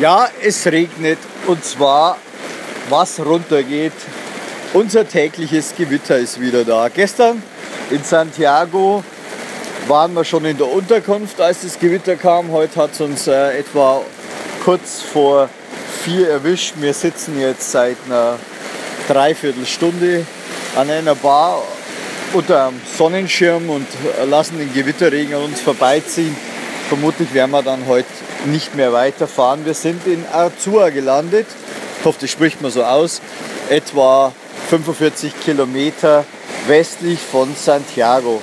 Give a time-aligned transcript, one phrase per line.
[0.00, 2.18] Ja, es regnet und zwar
[2.88, 3.92] was runtergeht.
[4.72, 6.88] Unser tägliches Gewitter ist wieder da.
[6.88, 7.42] Gestern
[7.90, 9.02] in Santiago
[9.88, 12.52] waren wir schon in der Unterkunft, als das Gewitter kam.
[12.52, 14.02] Heute hat es uns äh, etwa
[14.64, 15.48] kurz vor
[16.04, 16.74] vier erwischt.
[16.76, 18.38] Wir sitzen jetzt seit einer
[19.08, 20.24] Dreiviertelstunde
[20.76, 21.60] an einer Bar
[22.34, 23.88] unter einem Sonnenschirm und
[24.30, 26.36] lassen den Gewitterregen an uns vorbeiziehen.
[26.88, 28.08] Vermutlich werden wir dann heute
[28.46, 29.66] nicht mehr weiterfahren.
[29.66, 31.46] Wir sind in Arzua gelandet.
[31.98, 33.20] Ich hoffe, das spricht man so aus.
[33.68, 34.32] Etwa
[34.70, 36.24] 45 Kilometer
[36.66, 38.40] westlich von Santiago.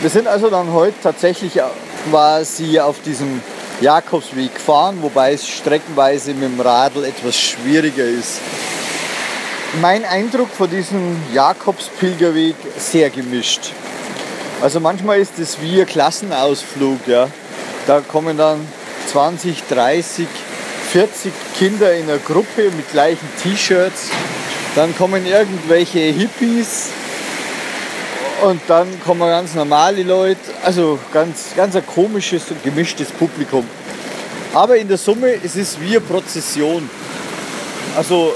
[0.00, 1.60] Wir sind also dann heute tatsächlich
[2.08, 3.42] quasi auf diesem
[3.82, 8.40] Jakobsweg gefahren, wobei es streckenweise mit dem Radl etwas schwieriger ist.
[9.82, 13.72] Mein Eindruck von diesem Jakobspilgerweg sehr gemischt.
[14.62, 17.06] Also manchmal ist es wie ein Klassenausflug.
[17.06, 17.28] Ja.
[17.86, 18.66] Da kommen dann
[19.10, 20.26] 20, 30,
[20.92, 24.08] 40 Kinder in einer Gruppe mit gleichen T-Shirts.
[24.74, 26.90] Dann kommen irgendwelche Hippies
[28.42, 30.40] und dann kommen ganz normale Leute.
[30.62, 33.66] Also ganz, ganz ein komisches und gemischtes Publikum.
[34.52, 36.88] Aber in der Summe es ist es wie eine Prozession.
[37.96, 38.34] Also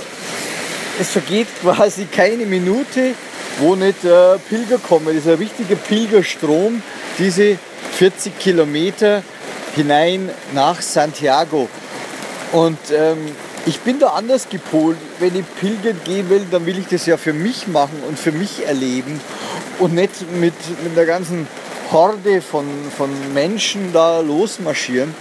[0.98, 3.14] es vergeht quasi keine Minute,
[3.58, 5.06] wo nicht äh, Pilger kommen.
[5.06, 6.82] Das ist ein richtiger Pilgerstrom,
[7.18, 7.58] diese
[7.92, 9.22] 40 Kilometer
[9.74, 11.68] hinein nach Santiago.
[12.52, 13.18] Und ähm,
[13.66, 14.98] ich bin da anders gepolt.
[15.18, 18.32] Wenn ich pilgern gehen will, dann will ich das ja für mich machen und für
[18.32, 19.20] mich erleben
[19.78, 21.48] und nicht mit, mit der ganzen
[21.90, 22.66] Horde von,
[22.96, 25.14] von Menschen da losmarschieren.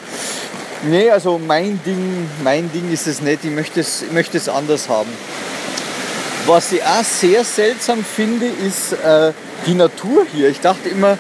[0.86, 3.46] Nee, also mein Ding, mein Ding ist es nicht.
[3.46, 5.10] Ich möchte es, ich möchte es anders haben.
[6.46, 9.32] Was ich auch sehr seltsam finde, ist äh,
[9.66, 10.50] die Natur hier.
[10.50, 11.18] Ich dachte immer,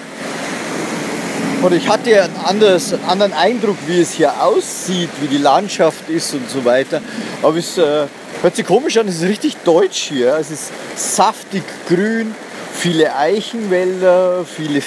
[1.62, 6.34] oder ich hatte einen anders, anderen Eindruck, wie es hier aussieht, wie die Landschaft ist
[6.34, 7.02] und so weiter.
[7.42, 8.06] Aber es äh,
[8.42, 10.36] hört sich komisch an, es ist richtig deutsch hier.
[10.36, 12.36] Es ist saftig grün,
[12.74, 14.82] viele Eichenwälder, viele,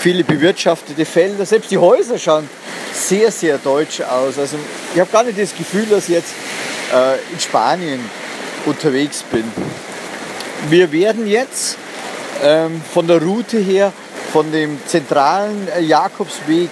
[0.00, 1.46] viele bewirtschaftete Felder.
[1.46, 2.48] Selbst die Häuser schauen
[2.92, 4.36] sehr, sehr deutsch aus.
[4.36, 4.56] Also
[4.94, 6.32] ich habe gar nicht das Gefühl, dass jetzt
[6.92, 8.00] äh, in Spanien
[8.66, 9.44] unterwegs bin.
[10.68, 11.78] Wir werden jetzt
[12.42, 13.92] ähm, von der Route her
[14.32, 16.70] von dem zentralen äh, Jakobsweg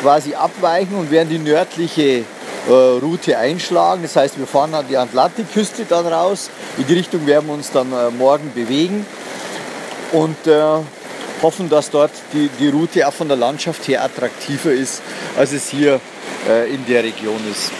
[0.00, 2.24] quasi abweichen und werden die nördliche
[2.68, 4.02] äh, Route einschlagen.
[4.02, 6.50] Das heißt, wir fahren an die Atlantikküste dann raus.
[6.78, 9.04] In die Richtung werden wir uns dann äh, morgen bewegen
[10.12, 10.62] und äh,
[11.42, 15.02] hoffen, dass dort die, die Route auch von der Landschaft her attraktiver ist,
[15.36, 16.00] als es hier
[16.48, 17.72] äh, in der Region ist.